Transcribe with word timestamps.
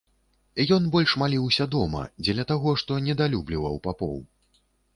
Ён 0.75 0.87
больш 0.95 1.11
маліўся 1.23 1.67
дома 1.75 2.01
дзеля 2.23 2.47
таго, 2.55 2.75
што 2.85 2.99
недалюбліваў 3.09 3.81
папоў. 3.87 4.21